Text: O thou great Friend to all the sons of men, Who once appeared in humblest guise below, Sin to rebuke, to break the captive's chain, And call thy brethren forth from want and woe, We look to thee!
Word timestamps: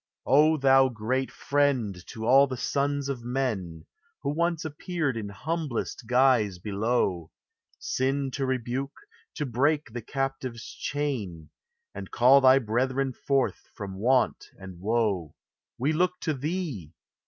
O 0.25 0.57
thou 0.57 0.89
great 0.89 1.29
Friend 1.31 1.95
to 2.07 2.25
all 2.25 2.47
the 2.47 2.57
sons 2.57 3.07
of 3.07 3.23
men, 3.23 3.85
Who 4.23 4.31
once 4.33 4.65
appeared 4.65 5.15
in 5.15 5.29
humblest 5.29 6.07
guise 6.07 6.57
below, 6.57 7.29
Sin 7.77 8.31
to 8.31 8.47
rebuke, 8.47 8.95
to 9.35 9.45
break 9.45 9.93
the 9.93 10.01
captive's 10.01 10.65
chain, 10.73 11.51
And 11.93 12.09
call 12.09 12.41
thy 12.41 12.57
brethren 12.57 13.13
forth 13.13 13.69
from 13.75 13.93
want 13.93 14.47
and 14.57 14.79
woe, 14.79 15.35
We 15.77 15.93
look 15.93 16.19
to 16.21 16.33
thee! 16.33 16.93